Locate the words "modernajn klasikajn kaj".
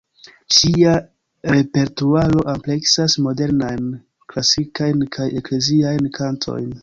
3.27-5.31